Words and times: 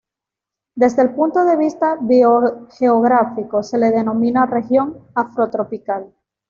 Desde 0.73 1.03
el 1.03 1.13
punto 1.13 1.45
de 1.45 1.55
vista 1.57 1.95
biogeográfico, 2.01 3.61
se 3.61 3.77
le 3.77 3.91
denomina 3.91 4.47
región 4.47 4.97
Afrotropical. 5.13 6.11